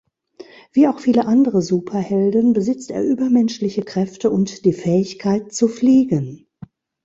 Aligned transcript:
Wie 0.71 0.87
auch 0.87 0.99
viele 0.99 1.27
andere 1.27 1.61
Superhelden 1.61 2.53
besitzt 2.53 2.89
er 2.89 3.03
übermenschliche 3.05 3.83
Kräfte 3.83 4.31
und 4.31 4.65
die 4.65 4.73
Fähigkeit 4.73 5.53
zu 5.53 5.67
fliegen. 5.67 6.47